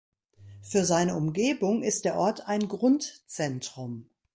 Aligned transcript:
Für 0.63 0.83
seine 0.83 1.15
Umgebung 1.15 1.83
ist 1.83 2.05
der 2.05 2.15
Ort 2.15 2.47
ein 2.47 2.67
Grundzentrum. 2.67 4.09